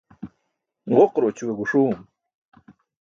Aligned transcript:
Ġoquraćue 0.95 1.53
guṣuum. 1.59 1.97